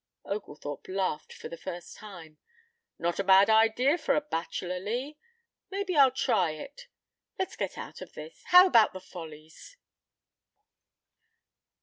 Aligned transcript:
Oglethorpe 0.25 0.87
laughed 0.87 1.31
for 1.31 1.47
the 1.47 1.59
first 1.59 1.95
time. 1.95 2.39
"Not 2.97 3.19
a 3.19 3.23
bad 3.23 3.51
idea 3.51 3.99
for 3.99 4.15
a 4.15 4.21
bachelor, 4.21 4.79
Lee. 4.79 5.19
Maybe 5.69 5.95
I'll 5.95 6.09
try 6.09 6.53
it. 6.53 6.87
Let's 7.37 7.55
get 7.55 7.77
out 7.77 8.01
of 8.01 8.13
this. 8.13 8.41
How 8.45 8.65
about 8.65 8.93
the 8.93 8.99
Follies?" 8.99 9.77